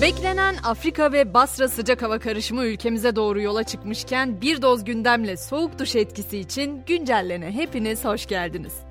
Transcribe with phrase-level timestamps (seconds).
[0.00, 5.78] Beklenen Afrika ve Basra sıcak hava karışımı ülkemize doğru yola çıkmışken bir doz gündemle soğuk
[5.78, 8.89] duş etkisi için güncellene hepiniz hoş geldiniz.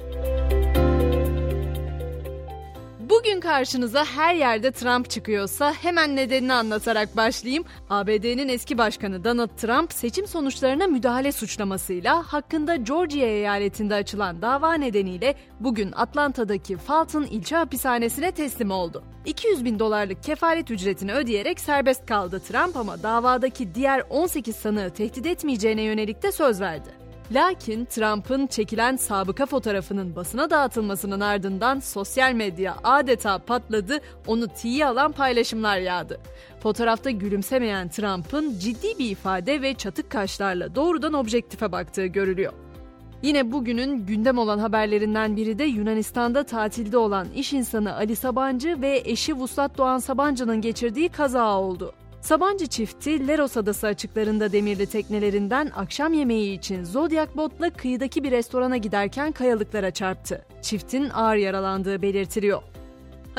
[3.20, 7.64] Bugün karşınıza her yerde Trump çıkıyorsa hemen nedenini anlatarak başlayayım.
[7.90, 15.36] ABD'nin eski başkanı Donald Trump seçim sonuçlarına müdahale suçlamasıyla hakkında Georgia eyaletinde açılan dava nedeniyle
[15.60, 19.04] bugün Atlanta'daki Fulton ilçe hapishanesine teslim oldu.
[19.26, 25.26] 200 bin dolarlık kefalet ücretini ödeyerek serbest kaldı Trump ama davadaki diğer 18 sanığı tehdit
[25.26, 26.99] etmeyeceğine yönelik de söz verdi.
[27.32, 35.12] Lakin Trump'ın çekilen sabıka fotoğrafının basına dağıtılmasının ardından sosyal medya adeta patladı, onu tiye alan
[35.12, 36.20] paylaşımlar yağdı.
[36.60, 42.54] Fotoğrafta gülümsemeyen Trump'ın ciddi bir ifade ve çatık kaşlarla doğrudan objektife baktığı görülüyor.
[43.22, 49.02] Yine bugünün gündem olan haberlerinden biri de Yunanistan'da tatilde olan iş insanı Ali Sabancı ve
[49.06, 51.94] eşi Vuslat Doğan Sabancı'nın geçirdiği kaza oldu.
[52.22, 58.78] Sabancı çifti Leros Adası açıklarında demirli teknelerinden akşam yemeği için Zodiac botla kıyıdaki bir restorana
[58.78, 60.46] giderken kayalıklara çarptı.
[60.62, 62.62] Çiftin ağır yaralandığı belirtiliyor.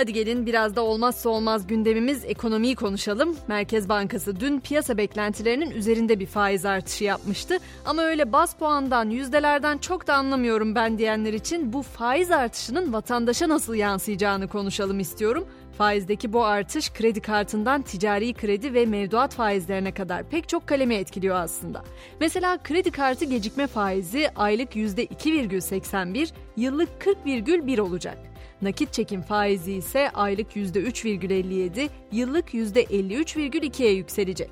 [0.01, 3.37] Hadi gelin biraz da olmazsa olmaz gündemimiz ekonomiyi konuşalım.
[3.49, 7.59] Merkez Bankası dün piyasa beklentilerinin üzerinde bir faiz artışı yapmıştı.
[7.85, 13.49] Ama öyle bas puandan, yüzdelerden çok da anlamıyorum ben diyenler için bu faiz artışının vatandaşa
[13.49, 15.47] nasıl yansıyacağını konuşalım istiyorum.
[15.79, 21.37] Faizdeki bu artış kredi kartından ticari kredi ve mevduat faizlerine kadar pek çok kalemi etkiliyor
[21.37, 21.85] aslında.
[22.21, 28.30] Mesela kredi kartı gecikme faizi aylık %2,81, yıllık 40,1 olacak.
[28.63, 34.51] Nakit çekim faizi ise aylık %3,57, yıllık %53,2'ye yükselecek.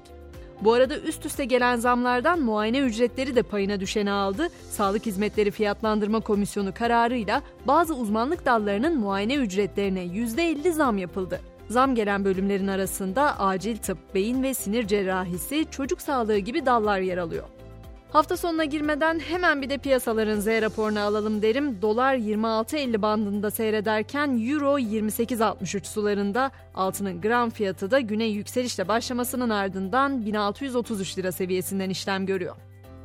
[0.61, 4.49] Bu arada üst üste gelen zamlardan muayene ücretleri de payına düşeni aldı.
[4.71, 11.41] Sağlık Hizmetleri Fiyatlandırma Komisyonu kararıyla bazı uzmanlık dallarının muayene ücretlerine %50 zam yapıldı.
[11.69, 17.19] Zam gelen bölümlerin arasında acil tıp, beyin ve sinir cerrahisi, çocuk sağlığı gibi dallar yer
[17.19, 17.45] alıyor.
[18.13, 21.83] Hafta sonuna girmeden hemen bir de piyasaların Z raporunu alalım derim.
[21.83, 30.27] Dolar 26.50 bandında seyrederken Euro 28.63 sularında altının gram fiyatı da güne yükselişle başlamasının ardından
[30.27, 32.57] 1633 lira seviyesinden işlem görüyor.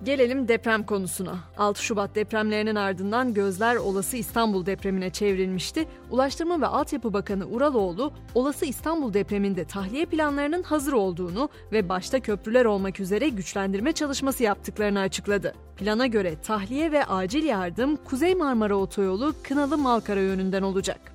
[0.05, 1.35] Gelelim deprem konusuna.
[1.57, 5.87] 6 Şubat depremlerinin ardından gözler olası İstanbul depremine çevrilmişti.
[6.11, 12.65] Ulaştırma ve Altyapı Bakanı Uraloğlu, olası İstanbul depreminde tahliye planlarının hazır olduğunu ve başta köprüler
[12.65, 15.53] olmak üzere güçlendirme çalışması yaptıklarını açıkladı.
[15.77, 21.13] Plana göre tahliye ve acil yardım Kuzey Marmara Otoyolu Kınalı Malkara yönünden olacak.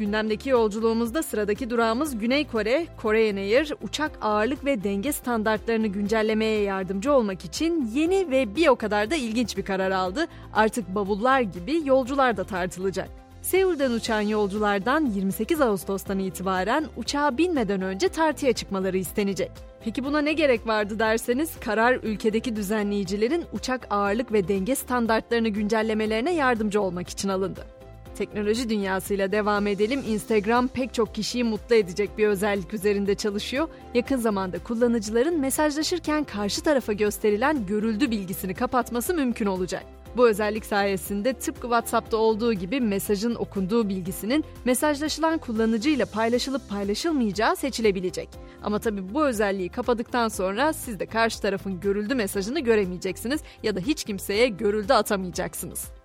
[0.00, 7.12] Gündemdeki yolculuğumuzda sıradaki durağımız Güney Kore, Korean Air, uçak ağırlık ve denge standartlarını güncellemeye yardımcı
[7.12, 10.26] olmak için yeni ve bir o kadar da ilginç bir karar aldı.
[10.52, 13.08] Artık bavullar gibi yolcular da tartılacak.
[13.42, 19.50] Seul'den uçan yolculardan 28 Ağustos'tan itibaren uçağa binmeden önce tartıya çıkmaları istenecek.
[19.84, 26.34] Peki buna ne gerek vardı derseniz karar ülkedeki düzenleyicilerin uçak ağırlık ve denge standartlarını güncellemelerine
[26.34, 27.79] yardımcı olmak için alındı.
[28.14, 30.04] Teknoloji dünyasıyla devam edelim.
[30.08, 33.68] Instagram pek çok kişiyi mutlu edecek bir özellik üzerinde çalışıyor.
[33.94, 39.84] Yakın zamanda kullanıcıların mesajlaşırken karşı tarafa gösterilen görüldü bilgisini kapatması mümkün olacak.
[40.16, 48.28] Bu özellik sayesinde tıpkı WhatsApp'ta olduğu gibi mesajın okunduğu bilgisinin mesajlaşılan kullanıcıyla paylaşılıp paylaşılmayacağı seçilebilecek.
[48.62, 53.80] Ama tabii bu özelliği kapadıktan sonra siz de karşı tarafın görüldü mesajını göremeyeceksiniz ya da
[53.80, 55.99] hiç kimseye görüldü atamayacaksınız.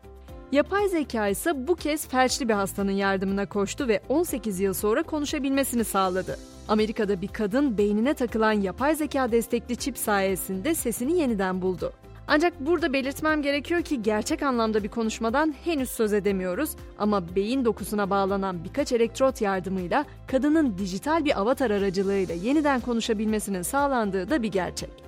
[0.52, 5.84] Yapay zeka ise bu kez felçli bir hastanın yardımına koştu ve 18 yıl sonra konuşabilmesini
[5.84, 6.38] sağladı.
[6.68, 11.94] Amerika'da bir kadın beynine takılan yapay zeka destekli çip sayesinde sesini yeniden buldu.
[12.28, 16.70] Ancak burada belirtmem gerekiyor ki gerçek anlamda bir konuşmadan henüz söz edemiyoruz
[17.00, 24.30] ama beyin dokusuna bağlanan birkaç elektrot yardımıyla kadının dijital bir avatar aracılığıyla yeniden konuşabilmesinin sağlandığı
[24.30, 25.05] da bir gerçek.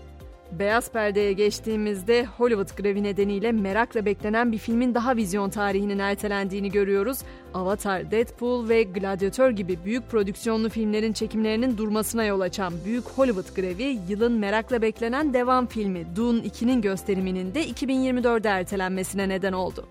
[0.52, 7.20] Beyaz perdeye geçtiğimizde Hollywood grevi nedeniyle merakla beklenen bir filmin daha vizyon tarihinin ertelendiğini görüyoruz.
[7.54, 14.00] Avatar, Deadpool ve Gladiator gibi büyük prodüksiyonlu filmlerin çekimlerinin durmasına yol açan büyük Hollywood grevi
[14.10, 19.88] yılın merakla beklenen devam filmi Dune 2'nin gösteriminin de 2024'de ertelenmesine neden oldu.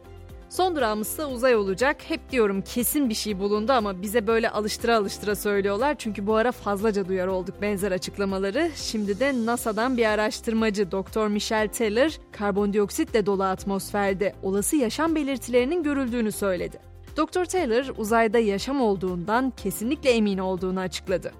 [0.48, 1.96] Son durağımızsa uzay olacak.
[2.08, 5.94] Hep diyorum kesin bir şey bulundu ama bize böyle alıştıra alıştıra söylüyorlar.
[5.98, 8.70] Çünkü bu ara fazlaca duyar olduk benzer açıklamaları.
[8.76, 11.26] Şimdi de NASA'dan bir araştırmacı Dr.
[11.26, 16.78] Michelle Taylor karbondioksitle dolu atmosferde olası yaşam belirtilerinin görüldüğünü söyledi.
[17.16, 17.44] Dr.
[17.44, 21.32] Taylor uzayda yaşam olduğundan kesinlikle emin olduğunu açıkladı.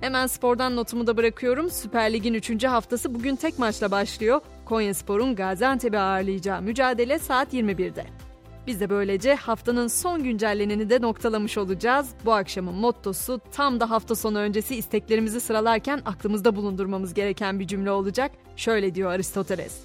[0.00, 1.70] Hemen spordan notumu da bırakıyorum.
[1.70, 2.64] Süper Lig'in 3.
[2.64, 4.40] haftası bugün tek maçla başlıyor.
[4.64, 8.27] Konyaspor'un Gaziantep'i ağırlayacağı mücadele saat 21'de.
[8.68, 12.08] Biz de böylece haftanın son güncelleneni de noktalamış olacağız.
[12.24, 17.90] Bu akşamın mottosu tam da hafta sonu öncesi isteklerimizi sıralarken aklımızda bulundurmamız gereken bir cümle
[17.90, 18.30] olacak.
[18.56, 19.80] Şöyle diyor Aristoteles.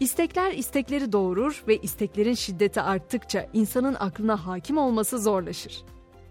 [0.00, 5.84] İstekler istekleri doğurur ve isteklerin şiddeti arttıkça insanın aklına hakim olması zorlaşır.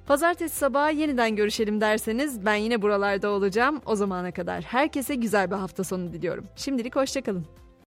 [0.08, 3.82] Pazartesi sabahı yeniden görüşelim derseniz ben yine buralarda olacağım.
[3.86, 6.46] O zamana kadar herkese güzel bir hafta sonu diliyorum.
[6.56, 7.46] Şimdilik hoşçakalın.